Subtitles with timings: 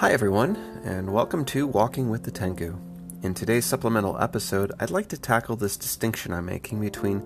[0.00, 2.80] Hi, everyone, and welcome to Walking with the Tengu.
[3.22, 7.18] In today's supplemental episode, I'd like to tackle this distinction I'm making between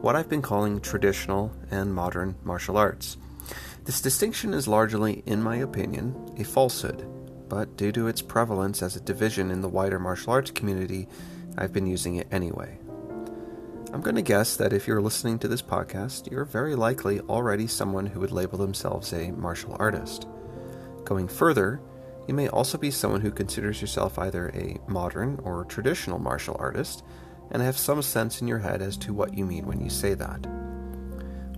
[0.00, 3.16] what I've been calling traditional and modern martial arts.
[3.84, 7.04] This distinction is largely, in my opinion, a falsehood,
[7.48, 11.08] but due to its prevalence as a division in the wider martial arts community,
[11.58, 12.78] I've been using it anyway.
[13.92, 17.66] I'm going to guess that if you're listening to this podcast, you're very likely already
[17.66, 20.28] someone who would label themselves a martial artist.
[21.04, 21.80] Going further,
[22.30, 27.02] you may also be someone who considers yourself either a modern or traditional martial artist
[27.50, 30.14] and have some sense in your head as to what you mean when you say
[30.14, 30.46] that.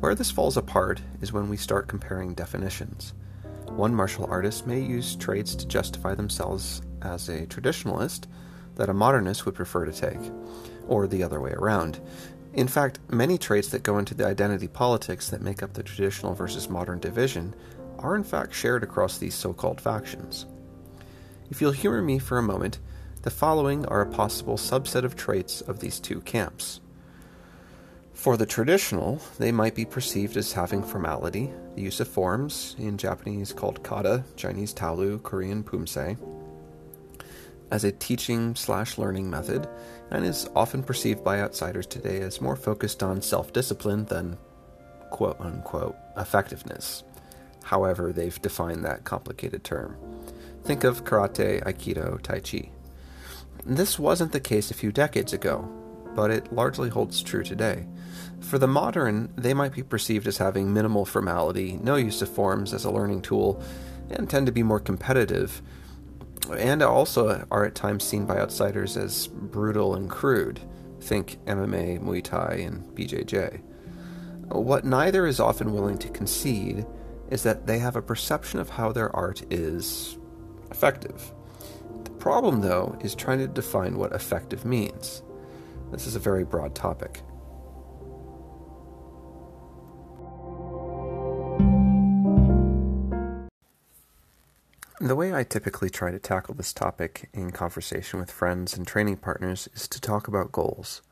[0.01, 3.13] Where this falls apart is when we start comparing definitions.
[3.67, 8.25] One martial artist may use traits to justify themselves as a traditionalist
[8.77, 10.33] that a modernist would prefer to take,
[10.89, 12.01] or the other way around.
[12.55, 16.33] In fact, many traits that go into the identity politics that make up the traditional
[16.33, 17.55] versus modern division
[17.99, 20.47] are in fact shared across these so called factions.
[21.51, 22.79] If you'll humor me for a moment,
[23.23, 26.81] the following are a possible subset of traits of these two camps.
[28.15, 32.99] For the traditional, they might be perceived as having formality, the use of forms, in
[32.99, 36.17] Japanese called kata, Chinese taolu, Korean pumse,
[37.71, 39.69] as a teaching slash learning method,
[40.11, 44.37] and is often perceived by outsiders today as more focused on self discipline than
[45.11, 47.03] quote unquote effectiveness.
[47.65, 49.97] However, they've defined that complicated term.
[50.65, 52.71] Think of karate, aikido, tai chi.
[53.67, 55.69] This wasn't the case a few decades ago,
[56.15, 57.87] but it largely holds true today.
[58.41, 62.73] For the modern, they might be perceived as having minimal formality, no use of forms
[62.73, 63.63] as a learning tool,
[64.11, 65.63] and tend to be more competitive,
[66.57, 70.61] and also are at times seen by outsiders as brutal and crude.
[71.01, 73.61] Think MMA, Muay Thai, and BJJ.
[74.49, 76.87] What neither is often willing to concede
[77.31, 80.19] is that they have a perception of how their art is
[80.73, 81.33] effective.
[82.05, 85.23] The problem, though, is trying to define what effective means.
[85.93, 87.21] This is a very broad topic.
[95.01, 99.17] The way I typically try to tackle this topic in conversation with friends and training
[99.17, 101.03] partners is to talk about goals.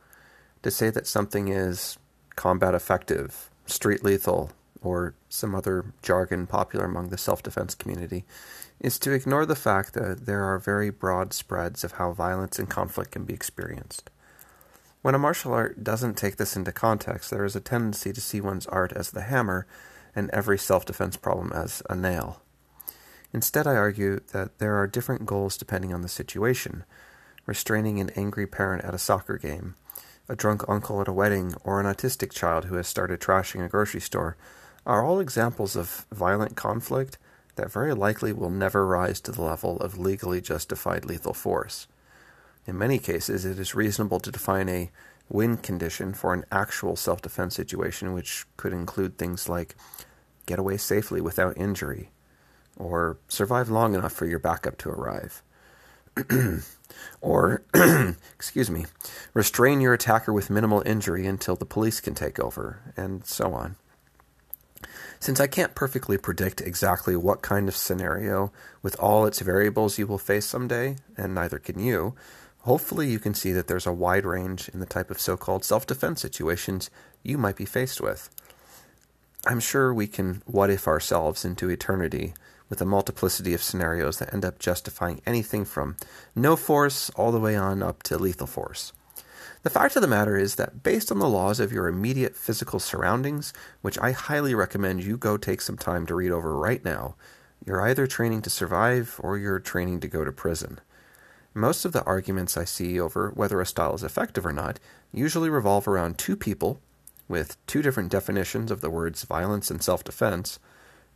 [0.62, 1.98] To say that something is
[2.36, 4.52] combat effective, street lethal,
[4.82, 8.24] or some other jargon popular among the self defense community
[8.80, 12.70] is to ignore the fact that there are very broad spreads of how violence and
[12.70, 14.10] conflict can be experienced.
[15.02, 18.40] When a martial art doesn't take this into context, there is a tendency to see
[18.40, 19.66] one's art as the hammer
[20.14, 22.42] and every self defense problem as a nail.
[23.32, 26.84] Instead, I argue that there are different goals depending on the situation
[27.46, 29.74] restraining an angry parent at a soccer game,
[30.28, 33.68] a drunk uncle at a wedding, or an autistic child who has started trashing a
[33.68, 34.36] grocery store
[34.86, 37.18] are all examples of violent conflict
[37.56, 41.86] that very likely will never rise to the level of legally justified lethal force.
[42.66, 44.90] In many cases, it is reasonable to define a
[45.28, 49.76] win condition for an actual self defense situation, which could include things like
[50.46, 52.10] get away safely without injury,
[52.76, 55.42] or survive long enough for your backup to arrive.
[57.20, 57.62] or,
[58.34, 58.86] excuse me,
[59.32, 63.76] restrain your attacker with minimal injury until the police can take over, and so on.
[65.20, 70.06] Since I can't perfectly predict exactly what kind of scenario with all its variables you
[70.06, 72.14] will face someday, and neither can you,
[72.60, 75.62] hopefully you can see that there's a wide range in the type of so called
[75.62, 76.88] self defense situations
[77.22, 78.30] you might be faced with.
[79.46, 82.32] I'm sure we can what if ourselves into eternity
[82.70, 85.96] with a multiplicity of scenarios that end up justifying anything from
[86.34, 88.94] no force all the way on up to lethal force.
[89.62, 92.80] The fact of the matter is that based on the laws of your immediate physical
[92.80, 97.14] surroundings, which I highly recommend you go take some time to read over right now,
[97.66, 100.80] you're either training to survive or you're training to go to prison.
[101.52, 104.80] Most of the arguments I see over whether a style is effective or not
[105.12, 106.80] usually revolve around two people
[107.28, 110.58] with two different definitions of the words violence and self defense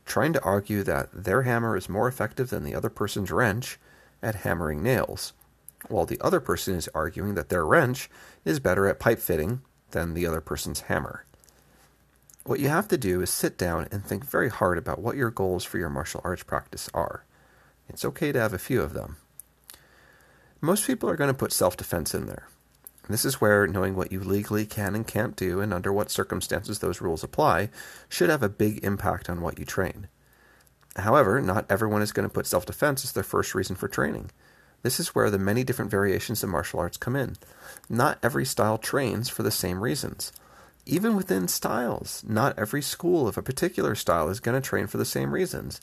[0.04, 3.78] trying to argue that their hammer is more effective than the other person's wrench
[4.22, 5.32] at hammering nails
[5.88, 8.10] while the other person is arguing that their wrench
[8.44, 9.60] is better at pipe fitting
[9.90, 11.24] than the other person's hammer.
[12.44, 15.30] What you have to do is sit down and think very hard about what your
[15.30, 17.24] goals for your martial arts practice are.
[17.88, 19.16] It's okay to have a few of them.
[20.60, 22.48] Most people are going to put self defense in there.
[23.08, 26.78] This is where knowing what you legally can and can't do and under what circumstances
[26.78, 27.68] those rules apply
[28.08, 30.08] should have a big impact on what you train.
[30.96, 34.30] However, not everyone is going to put self defense as their first reason for training.
[34.84, 37.36] This is where the many different variations of martial arts come in.
[37.88, 40.30] Not every style trains for the same reasons.
[40.84, 44.98] Even within styles, not every school of a particular style is going to train for
[44.98, 45.80] the same reasons.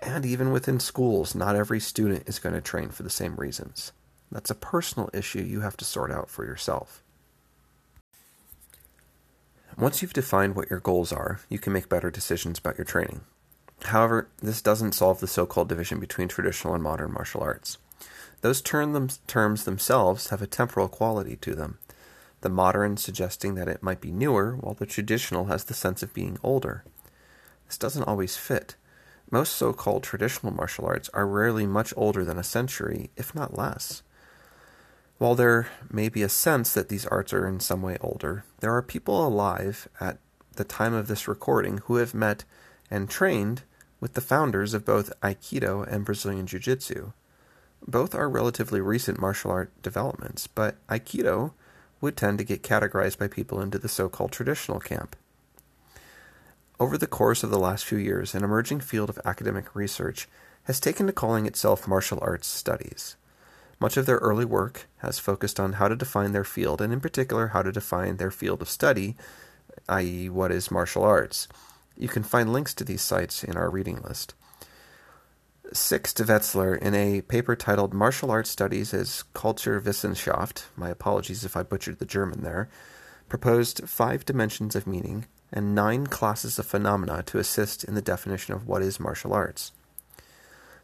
[0.00, 3.92] And even within schools, not every student is going to train for the same reasons.
[4.32, 7.04] That's a personal issue you have to sort out for yourself.
[9.78, 13.20] Once you've defined what your goals are, you can make better decisions about your training.
[13.84, 17.78] However, this doesn't solve the so called division between traditional and modern martial arts.
[18.40, 21.78] Those term terms themselves have a temporal quality to them,
[22.42, 26.12] the modern suggesting that it might be newer, while the traditional has the sense of
[26.12, 26.84] being older.
[27.66, 28.76] This doesn't always fit.
[29.30, 33.56] Most so called traditional martial arts are rarely much older than a century, if not
[33.56, 34.02] less.
[35.18, 38.74] While there may be a sense that these arts are in some way older, there
[38.74, 40.18] are people alive at
[40.56, 42.44] the time of this recording who have met
[42.90, 43.62] and trained
[44.00, 47.12] with the founders of both Aikido and Brazilian Jiu Jitsu.
[47.86, 51.52] Both are relatively recent martial art developments, but Aikido
[52.00, 55.16] would tend to get categorized by people into the so called traditional camp.
[56.80, 60.28] Over the course of the last few years, an emerging field of academic research
[60.64, 63.16] has taken to calling itself martial arts studies.
[63.78, 67.00] Much of their early work has focused on how to define their field, and in
[67.00, 69.14] particular, how to define their field of study,
[69.88, 71.48] i.e., what is martial arts.
[71.96, 74.34] You can find links to these sites in our reading list.
[75.72, 81.62] Sixt Wetzler, in a paper titled Martial Arts Studies as Kulturwissenschaft, my apologies if I
[81.62, 82.68] butchered the German there,
[83.28, 88.52] proposed five dimensions of meaning and nine classes of phenomena to assist in the definition
[88.52, 89.72] of what is martial arts.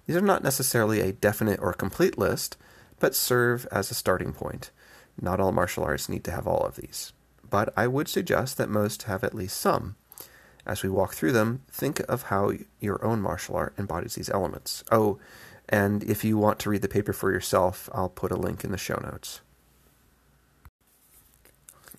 [0.06, 2.56] These are not necessarily a definite or complete list,
[2.99, 4.71] but serve as a starting point.
[5.21, 7.12] Not all martial arts need to have all of these,
[7.49, 9.97] but I would suggest that most have at least some.
[10.67, 14.85] As we walk through them, think of how your own martial art embodies these elements.
[14.91, 15.19] Oh,
[15.69, 18.73] and if you want to read the paper for yourself, I'll put a link in
[18.73, 19.41] the show notes.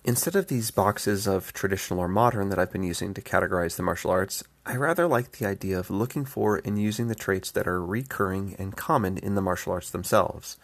[0.04, 3.84] Instead of these boxes of traditional or modern that I've been using to categorize the
[3.84, 7.68] martial arts, I rather like the idea of looking for and using the traits that
[7.68, 10.58] are recurring and common in the martial arts themselves.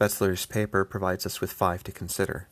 [0.00, 2.48] Wetzler's paper provides us with five to consider.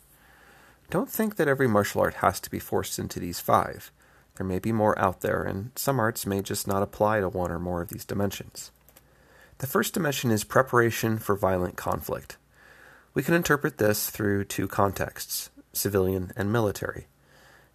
[0.90, 3.90] Don't think that every martial art has to be forced into these five.
[4.38, 7.50] There may be more out there, and some arts may just not apply to one
[7.50, 8.70] or more of these dimensions.
[9.58, 12.36] The first dimension is preparation for violent conflict.
[13.14, 17.08] We can interpret this through two contexts civilian and military.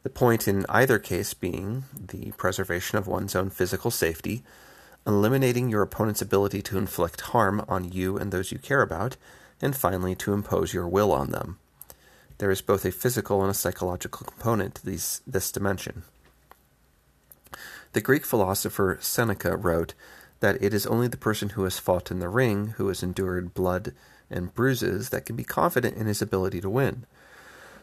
[0.04, 4.42] The point in either case being the preservation of one's own physical safety,
[5.06, 9.18] eliminating your opponent's ability to inflict harm on you and those you care about,
[9.62, 11.60] and finally to impose your will on them.
[12.38, 16.04] There is both a physical and a psychological component to these, this dimension.
[17.94, 19.94] The Greek philosopher Seneca wrote
[20.40, 23.54] that it is only the person who has fought in the ring, who has endured
[23.54, 23.94] blood
[24.30, 27.06] and bruises, that can be confident in his ability to win.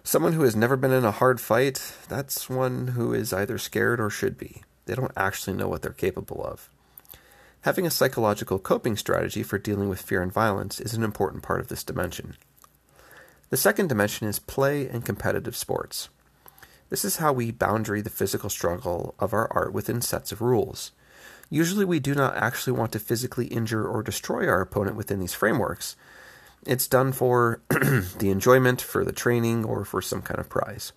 [0.02, 4.00] Someone who has never been in a hard fight, that's one who is either scared
[4.00, 4.62] or should be.
[4.86, 6.68] They don't actually know what they're capable of.
[7.62, 11.60] Having a psychological coping strategy for dealing with fear and violence is an important part
[11.60, 12.36] of this dimension.
[13.50, 16.08] The second dimension is play and competitive sports.
[16.90, 20.90] This is how we boundary the physical struggle of our art within sets of rules.
[21.48, 25.32] Usually, we do not actually want to physically injure or destroy our opponent within these
[25.32, 25.94] frameworks.
[26.66, 30.92] It's done for the enjoyment, for the training, or for some kind of prize.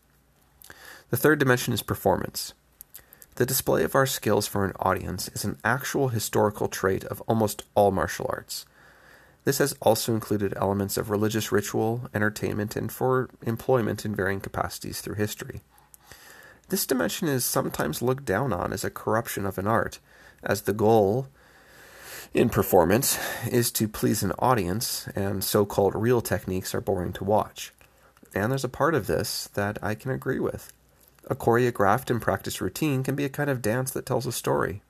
[1.12, 2.54] The third dimension is performance.
[3.36, 7.64] The display of our skills for an audience is an actual historical trait of almost
[7.76, 8.66] all martial arts.
[9.44, 15.02] This has also included elements of religious ritual, entertainment, and for employment in varying capacities
[15.02, 15.62] through history.
[16.70, 20.00] This dimension is sometimes looked down on as a corruption of an art,
[20.44, 21.28] as the goal
[22.34, 27.24] in performance is to please an audience, and so called real techniques are boring to
[27.24, 27.74] watch.
[28.34, 30.74] And there's a part of this that I can agree with.
[31.30, 34.82] A choreographed and practiced routine can be a kind of dance that tells a story.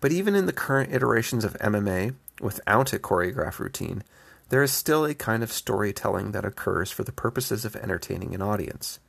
[0.00, 4.04] But even in the current iterations of MMA, without a choreographed routine,
[4.50, 8.42] there is still a kind of storytelling that occurs for the purposes of entertaining an
[8.42, 9.00] audience.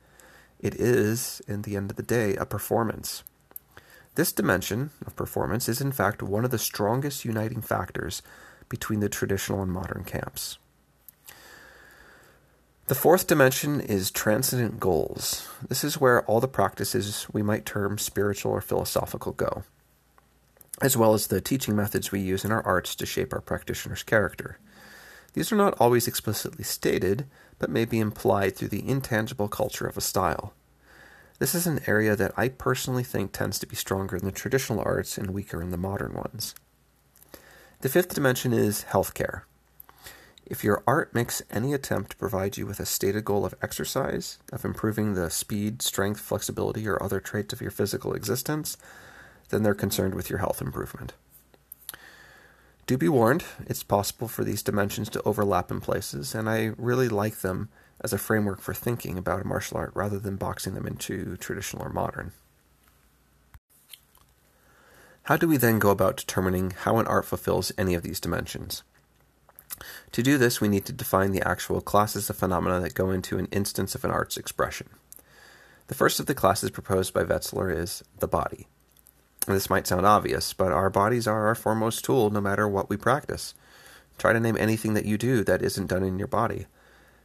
[0.60, 3.22] It is, in the end of the day, a performance.
[4.14, 8.22] This dimension of performance is, in fact, one of the strongest uniting factors
[8.68, 10.58] between the traditional and modern camps.
[12.86, 15.48] The fourth dimension is transcendent goals.
[15.68, 19.64] This is where all the practices we might term spiritual or philosophical go,
[20.80, 24.04] as well as the teaching methods we use in our arts to shape our practitioner's
[24.04, 24.58] character.
[25.36, 27.26] These are not always explicitly stated,
[27.58, 30.54] but may be implied through the intangible culture of a style.
[31.38, 34.80] This is an area that I personally think tends to be stronger in the traditional
[34.82, 36.54] arts and weaker in the modern ones.
[37.82, 39.42] The fifth dimension is healthcare.
[40.46, 44.38] If your art makes any attempt to provide you with a stated goal of exercise,
[44.54, 48.78] of improving the speed, strength, flexibility, or other traits of your physical existence,
[49.50, 51.12] then they're concerned with your health improvement.
[52.86, 57.08] Do be warned, it's possible for these dimensions to overlap in places, and I really
[57.08, 57.68] like them
[58.00, 61.84] as a framework for thinking about a martial art rather than boxing them into traditional
[61.84, 62.30] or modern.
[65.24, 68.84] How do we then go about determining how an art fulfills any of these dimensions?
[70.12, 73.36] To do this, we need to define the actual classes of phenomena that go into
[73.36, 74.88] an instance of an art's expression.
[75.88, 78.68] The first of the classes proposed by Wetzler is the body.
[79.46, 82.96] This might sound obvious, but our bodies are our foremost tool no matter what we
[82.96, 83.54] practice.
[84.18, 86.66] Try to name anything that you do that isn't done in your body.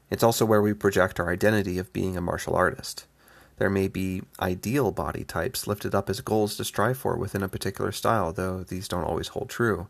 [0.10, 3.08] It's also where we project our identity of being a martial artist.
[3.58, 7.48] There may be ideal body types lifted up as goals to strive for within a
[7.48, 9.88] particular style, though these don't always hold true.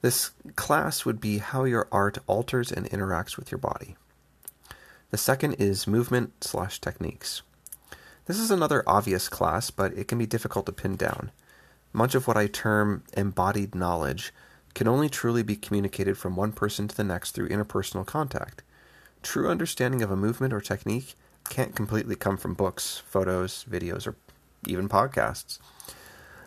[0.00, 3.96] This class would be how your art alters and interacts with your body.
[5.10, 7.42] The second is movement slash techniques.
[8.28, 11.30] This is another obvious class, but it can be difficult to pin down.
[11.94, 14.34] Much of what I term embodied knowledge
[14.74, 18.62] can only truly be communicated from one person to the next through interpersonal contact.
[19.22, 21.14] True understanding of a movement or technique
[21.48, 24.14] can't completely come from books, photos, videos, or
[24.66, 25.58] even podcasts,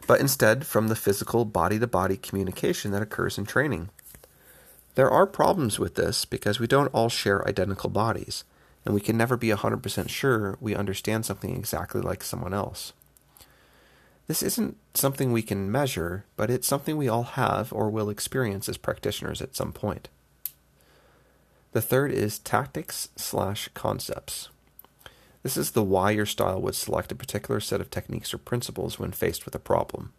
[0.06, 3.90] but instead from the physical body to body communication that occurs in training.
[4.94, 8.44] There are problems with this because we don't all share identical bodies,
[8.86, 12.94] and we can never be 100% sure we understand something exactly like someone else.
[14.28, 18.70] This isn't something we can measure, but it's something we all have or will experience
[18.70, 20.10] as practitioners at some point.
[21.74, 24.50] The third is tactics slash concepts.
[25.44, 29.00] This is the why your style would select a particular set of techniques or principles
[29.00, 30.14] when faced with a problem.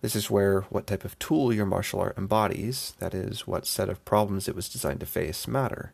[0.00, 3.88] This is where what type of tool your martial art embodies, that is, what set
[3.88, 5.92] of problems it was designed to face, matter.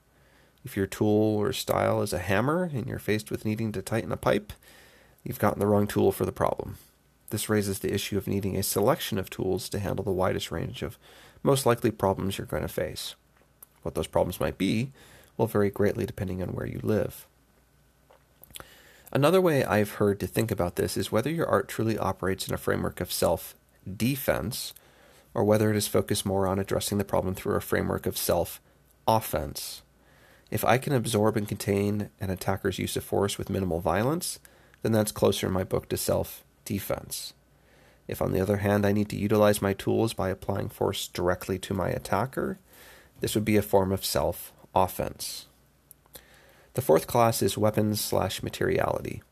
[0.64, 4.12] If your tool or style is a hammer and you're faced with needing to tighten
[4.12, 4.52] a pipe,
[5.24, 6.76] you've gotten the wrong tool for the problem.
[7.30, 10.82] This raises the issue of needing a selection of tools to handle the widest range
[10.82, 10.98] of
[11.42, 13.14] most likely problems you're going to face.
[13.82, 14.92] What those problems might be
[15.36, 17.26] will vary greatly depending on where you live.
[19.12, 22.54] Another way I've heard to think about this is whether your art truly operates in
[22.54, 23.54] a framework of self
[23.96, 24.74] defense
[25.34, 28.60] or whether it is focused more on addressing the problem through a framework of self
[29.08, 29.82] offense.
[30.50, 34.40] If I can absorb and contain an attacker's use of force with minimal violence,
[34.82, 37.34] then that's closer in my book to self defense.
[38.08, 41.58] If, on the other hand, I need to utilize my tools by applying force directly
[41.60, 42.58] to my attacker,
[43.20, 45.46] this would be a form of self offense.
[46.74, 49.22] The fourth class is weapons slash materiality.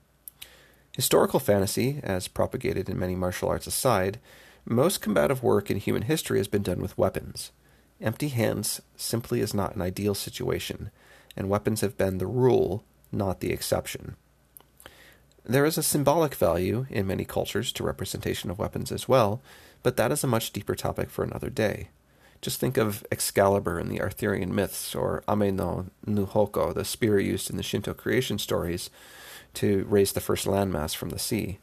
[0.95, 4.19] Historical fantasy, as propagated in many martial arts aside,
[4.65, 7.53] most combative work in human history has been done with weapons.
[8.01, 10.91] Empty hands simply is not an ideal situation,
[11.39, 14.17] and weapons have been the rule, not the exception.
[15.45, 19.41] There is a symbolic value in many cultures to representation of weapons as well,
[19.83, 21.89] but that is a much deeper topic for another day.
[22.43, 27.51] Just think of Excalibur in the Arthurian myths, or Ame no Nuhoko, the spear used
[27.51, 28.91] in the Shinto creation stories
[29.55, 31.59] to raise the first landmass from the sea.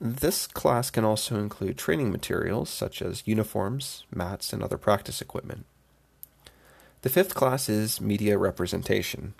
[0.00, 5.66] This class can also include training materials such as uniforms, mats, and other practice equipment.
[7.02, 9.34] The fifth class is media representation.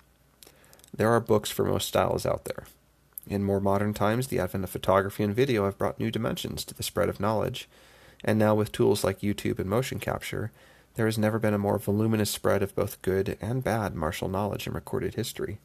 [0.95, 2.65] There are books for most styles out there.
[3.27, 6.73] In more modern times, the advent of photography and video have brought new dimensions to
[6.73, 7.67] the spread of knowledge
[8.23, 10.51] and now with tools like YouTube and motion capture,
[10.95, 14.67] there has never been a more voluminous spread of both good and bad martial knowledge
[14.67, 15.59] in recorded history.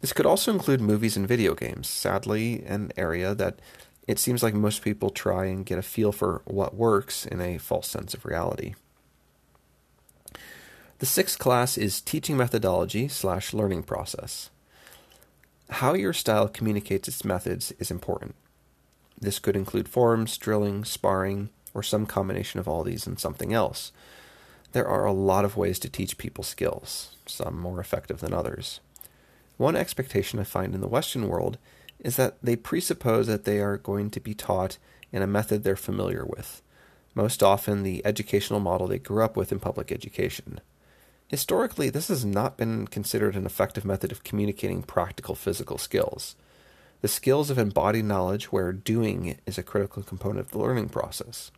[0.00, 3.60] This could also include movies and video games, sadly, an area that
[4.06, 7.58] it seems like most people try and get a feel for what works in a
[7.58, 8.74] false sense of reality.
[10.98, 14.48] The sixth class is teaching methodology slash learning process.
[15.68, 18.34] How your style communicates its methods is important.
[19.20, 23.92] This could include forms, drilling, sparring, or some combination of all these and something else.
[24.72, 28.80] There are a lot of ways to teach people skills, some more effective than others.
[29.58, 31.58] One expectation I find in the Western world
[32.00, 34.78] is that they presuppose that they are going to be taught
[35.12, 36.62] in a method they're familiar with,
[37.14, 40.60] most often the educational model they grew up with in public education.
[41.28, 46.36] Historically, this has not been considered an effective method of communicating practical physical skills
[47.06, 51.50] the skills of embodied knowledge where doing is a critical component of the learning process.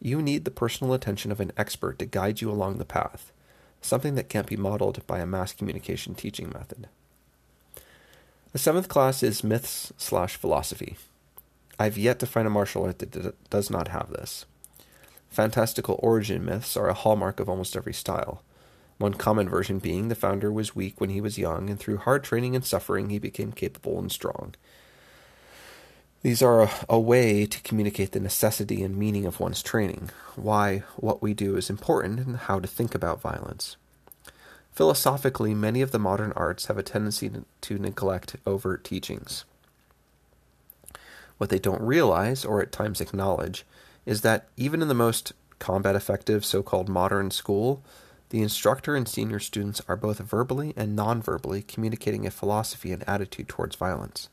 [0.00, 3.32] You need the personal attention of an expert to guide you along the path,
[3.80, 6.88] something that can't be modeled by a mass communication teaching method.
[8.52, 10.96] The seventh class is myths slash philosophy.
[11.78, 14.44] I've yet to find a martial art that does not have this.
[15.30, 18.42] Fantastical origin myths are a hallmark of almost every style.
[19.00, 22.22] One common version being the founder was weak when he was young, and through hard
[22.22, 24.54] training and suffering, he became capable and strong.
[26.20, 30.82] These are a, a, way to communicate the necessity and meaning of one's training, why
[30.96, 33.78] what we do is important, and how to think about violence.
[34.70, 37.30] Philosophically, many of the modern arts have a tendency
[37.62, 39.46] to neglect overt teachings.
[41.38, 43.64] What they don't realize, or at times acknowledge,
[44.04, 47.82] is that even in the most combat effective so called modern school,
[48.30, 53.08] the instructor and senior students are both verbally and non verbally communicating a philosophy and
[53.08, 54.28] attitude towards violence.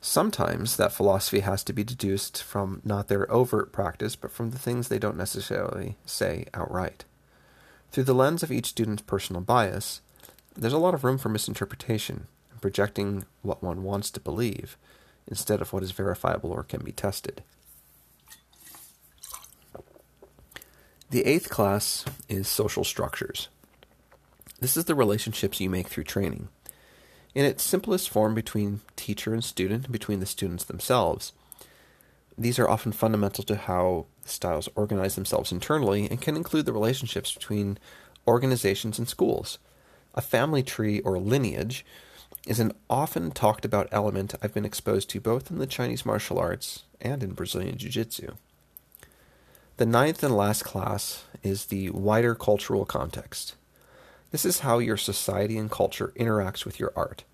[0.00, 4.58] Sometimes that philosophy has to be deduced from not their overt practice, but from the
[4.58, 7.04] things they don't necessarily say outright.
[7.90, 10.02] Through the lens of each student's personal bias,
[10.54, 14.76] there's a lot of room for misinterpretation and projecting what one wants to believe
[15.26, 17.42] instead of what is verifiable or can be tested.
[21.14, 23.46] The eighth class is social structures.
[24.58, 26.48] This is the relationships you make through training
[27.36, 31.32] in its simplest form between teacher and student, between the students themselves.
[32.36, 37.32] These are often fundamental to how styles organize themselves internally and can include the relationships
[37.32, 37.78] between
[38.26, 39.60] organizations and schools.
[40.16, 41.86] A family tree or lineage
[42.44, 46.40] is an often talked about element I've been exposed to both in the Chinese martial
[46.40, 48.32] arts and in Brazilian Jiu Jitsu.
[49.76, 53.56] The ninth and last class is the wider cultural context.
[54.30, 57.24] This is how your society and culture interacts with your art.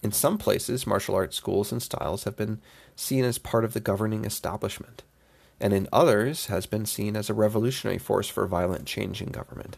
[0.00, 2.60] In some places, martial arts schools and styles have been
[2.94, 5.02] seen as part of the governing establishment,
[5.60, 9.76] and in others has been seen as a revolutionary force for violent change in government.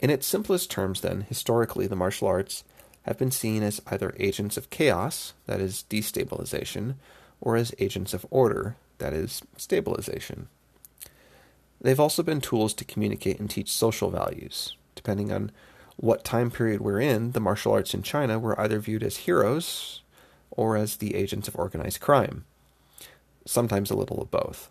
[0.00, 2.64] In its simplest terms, then, historically, the martial arts
[3.04, 6.96] have been seen as either agents of chaos, that is, destabilization,
[7.40, 10.48] or as agents of order, that is, stabilization.
[11.84, 15.52] They've also been tools to communicate and teach social values, depending on
[15.96, 20.00] what time period we're in, the martial arts in China were either viewed as heroes
[20.50, 22.46] or as the agents of organized crime,
[23.44, 24.70] sometimes a little of both.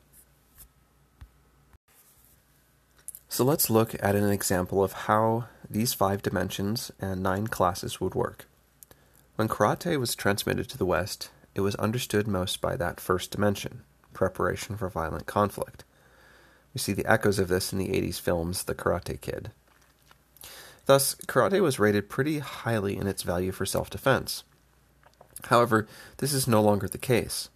[3.29, 8.15] So let's look at an example of how these five dimensions and nine classes would
[8.15, 8.47] work.
[9.35, 13.83] When karate was transmitted to the West, it was understood most by that first dimension,
[14.13, 15.83] preparation for violent conflict.
[16.73, 19.51] We see the echoes of this in the 80s films The Karate Kid.
[20.85, 24.43] Thus, karate was rated pretty highly in its value for self defense.
[25.45, 27.49] However, this is no longer the case.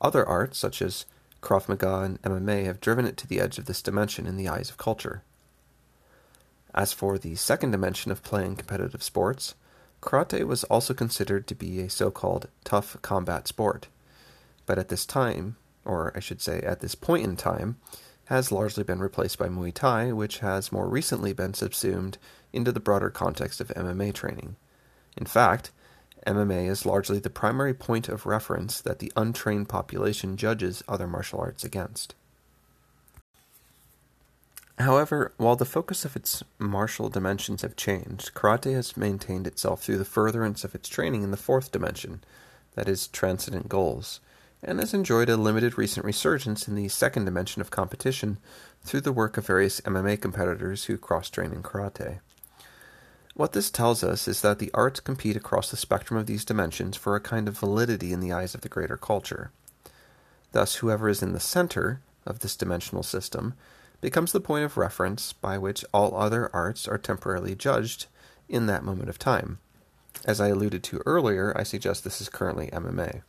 [0.00, 1.04] Other arts, such as
[1.42, 4.48] Krav Maga and MMA, have driven it to the edge of this dimension in the
[4.48, 5.22] eyes of culture.
[6.74, 9.54] As for the second dimension of playing competitive sports,
[10.00, 13.88] karate was also considered to be a so called tough combat sport.
[14.64, 17.76] But at this time, or I should say at this point in time,
[18.30, 22.16] has largely been replaced by Muay Thai, which has more recently been subsumed
[22.52, 24.54] into the broader context of MMA training.
[25.16, 25.72] In fact,
[26.28, 31.40] MMA is largely the primary point of reference that the untrained population judges other martial
[31.40, 32.14] arts against.
[34.78, 39.98] However, while the focus of its martial dimensions have changed, karate has maintained itself through
[39.98, 42.22] the furtherance of its training in the fourth dimension,
[42.76, 44.20] that is, transcendent goals,
[44.62, 48.38] and has enjoyed a limited recent resurgence in the second dimension of competition
[48.82, 52.20] through the work of various MMA competitors who cross train in karate.
[53.34, 56.96] What this tells us is that the arts compete across the spectrum of these dimensions
[56.96, 59.50] for a kind of validity in the eyes of the greater culture.
[60.52, 63.54] Thus, whoever is in the center of this dimensional system
[64.00, 68.06] becomes the point of reference by which all other arts are temporarily judged
[68.48, 69.58] in that moment of time.
[70.24, 73.22] As I alluded to earlier, I suggest this is currently MMA.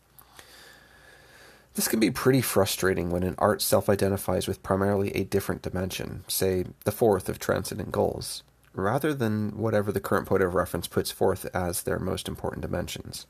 [1.74, 6.26] This can be pretty frustrating when an art self identifies with primarily a different dimension,
[6.28, 11.12] say the fourth of transcendent goals, rather than whatever the current point of reference puts
[11.12, 13.26] forth as their most important dimensions.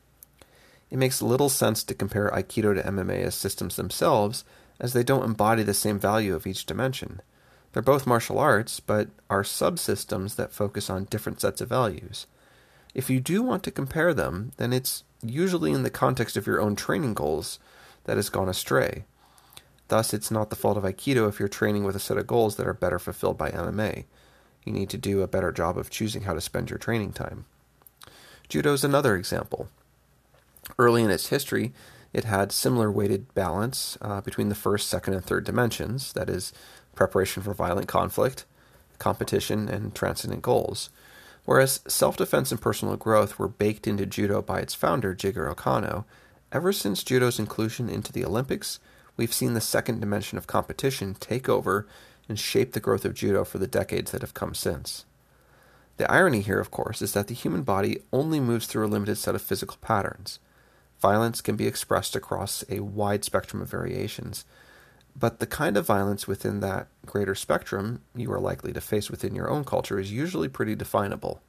[0.90, 4.44] It makes little sense to compare Aikido to MMA as systems themselves,
[4.80, 7.22] as they don't embody the same value of each dimension.
[7.72, 12.26] They're both martial arts, but are subsystems that focus on different sets of values.
[12.92, 16.60] If you do want to compare them, then it's usually in the context of your
[16.60, 17.58] own training goals
[18.04, 19.04] that has gone astray.
[19.88, 22.56] Thus, it's not the fault of Aikido if you're training with a set of goals
[22.56, 24.04] that are better fulfilled by MMA.
[24.64, 27.44] You need to do a better job of choosing how to spend your training time.
[28.48, 29.68] Judo is another example.
[30.78, 31.72] Early in its history,
[32.12, 36.52] it had similar weighted balance uh, between the first, second, and third dimensions that is,
[36.94, 38.44] preparation for violent conflict,
[38.98, 40.90] competition, and transcendent goals.
[41.44, 46.04] Whereas self defense and personal growth were baked into judo by its founder, Jigoro Kano,
[46.52, 48.78] Ever since judo's inclusion into the Olympics,
[49.16, 51.86] we've seen the second dimension of competition take over
[52.28, 55.06] and shape the growth of judo for the decades that have come since.
[55.96, 59.16] The irony here, of course, is that the human body only moves through a limited
[59.16, 60.40] set of physical patterns.
[61.00, 64.44] Violence can be expressed across a wide spectrum of variations,
[65.18, 69.34] but the kind of violence within that greater spectrum you are likely to face within
[69.34, 71.40] your own culture is usually pretty definable.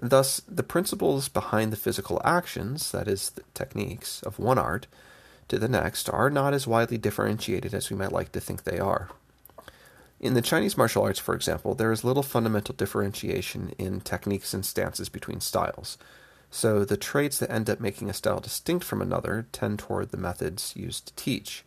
[0.00, 4.86] Thus, the principles behind the physical actions, that is, the techniques, of one art
[5.48, 8.78] to the next are not as widely differentiated as we might like to think they
[8.78, 9.10] are.
[10.20, 14.64] In the Chinese martial arts, for example, there is little fundamental differentiation in techniques and
[14.64, 15.98] stances between styles.
[16.50, 20.16] So the traits that end up making a style distinct from another tend toward the
[20.16, 21.64] methods used to teach.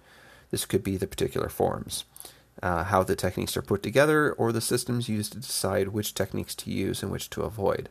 [0.50, 2.06] This could be the particular forms,
[2.64, 6.56] uh, how the techniques are put together, or the systems used to decide which techniques
[6.56, 7.90] to use and which to avoid.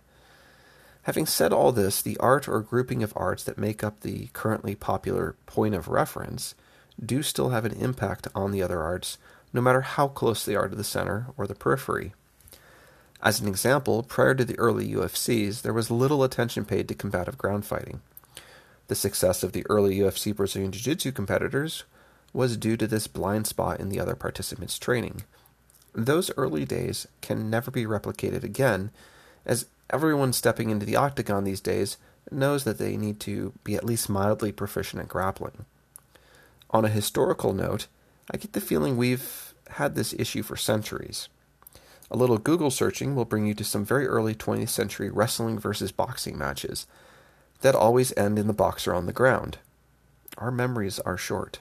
[1.06, 4.74] Having said all this, the art or grouping of arts that make up the currently
[4.74, 6.56] popular point of reference
[7.00, 9.16] do still have an impact on the other arts,
[9.52, 12.12] no matter how close they are to the center or the periphery.
[13.22, 17.38] As an example, prior to the early UFCs, there was little attention paid to combative
[17.38, 18.00] ground fighting.
[18.88, 21.84] The success of the early UFC Brazilian Jiu Jitsu competitors
[22.32, 25.22] was due to this blind spot in the other participants' training.
[25.94, 28.90] Those early days can never be replicated again,
[29.46, 31.96] as everyone stepping into the octagon these days
[32.30, 35.64] knows that they need to be at least mildly proficient at grappling.
[36.70, 37.86] On a historical note,
[38.30, 41.28] I get the feeling we've had this issue for centuries.
[42.10, 45.92] A little Google searching will bring you to some very early 20th century wrestling versus
[45.92, 46.86] boxing matches
[47.60, 49.58] that always end in the boxer on the ground.
[50.38, 51.60] Our memories are short.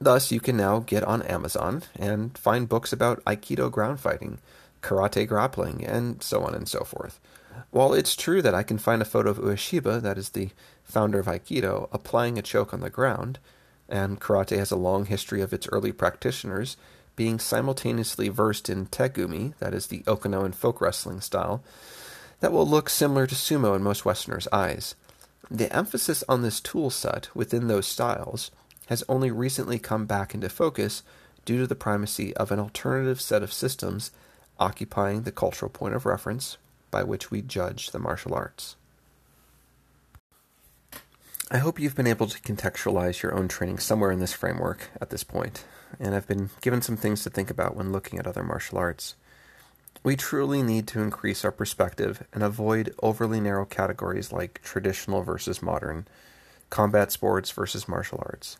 [0.00, 4.38] Thus, you can now get on Amazon and find books about Aikido ground fighting,
[4.84, 7.18] karate grappling, and so on and so forth.
[7.70, 10.50] While it's true that I can find a photo of Ueshiba, that is the
[10.82, 13.38] founder of Aikido, applying a choke on the ground,
[13.88, 16.76] and karate has a long history of its early practitioners
[17.16, 21.62] being simultaneously versed in tegumi, that is the Okinawan folk wrestling style,
[22.40, 24.96] that will look similar to sumo in most Westerners' eyes.
[25.50, 28.50] The emphasis on this tool set within those styles
[28.86, 31.02] has only recently come back into focus
[31.44, 34.10] due to the primacy of an alternative set of systems
[34.64, 36.56] occupying the cultural point of reference
[36.90, 38.76] by which we judge the martial arts.
[41.50, 45.10] I hope you've been able to contextualize your own training somewhere in this framework at
[45.10, 45.64] this point
[46.00, 49.14] and I've been given some things to think about when looking at other martial arts.
[50.02, 55.62] We truly need to increase our perspective and avoid overly narrow categories like traditional versus
[55.62, 56.06] modern,
[56.70, 58.58] combat sports versus martial arts.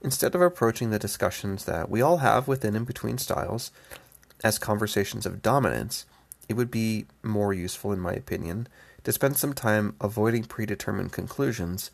[0.00, 3.70] Instead of approaching the discussions that we all have within and between styles
[4.42, 6.06] as conversations of dominance,
[6.48, 8.68] it would be more useful, in my opinion,
[9.04, 11.90] to spend some time avoiding predetermined conclusions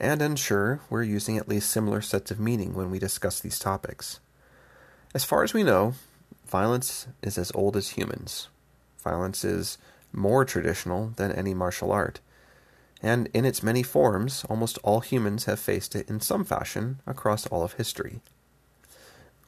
[0.00, 4.20] and ensure we're using at least similar sets of meaning when we discuss these topics.
[5.14, 5.94] As far as we know,
[6.46, 8.48] violence is as old as humans.
[9.02, 9.78] Violence is
[10.12, 12.20] more traditional than any martial art,
[13.02, 17.46] and in its many forms, almost all humans have faced it in some fashion across
[17.46, 18.20] all of history.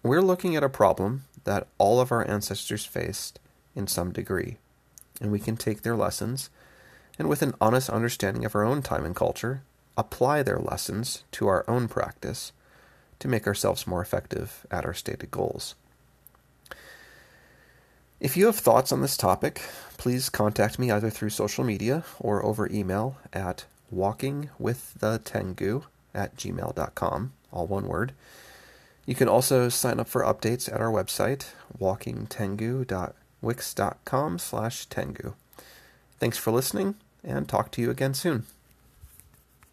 [0.03, 3.39] We're looking at a problem that all of our ancestors faced
[3.75, 4.57] in some degree,
[5.21, 6.51] and we can take their lessons
[7.19, 9.63] and, with an honest understanding of our own time and culture,
[9.97, 12.53] apply their lessons to our own practice
[13.19, 15.75] to make ourselves more effective at our stated goals.
[18.19, 19.63] If you have thoughts on this topic,
[19.97, 27.67] please contact me either through social media or over email at walkingwiththetengu at gmail.com, all
[27.67, 28.13] one word.
[29.11, 31.47] You can also sign up for updates at our website,
[31.77, 35.35] walkingtengu.wix.com slash tengu.
[36.21, 36.95] Thanks for listening,
[37.25, 38.45] and talk to you again soon.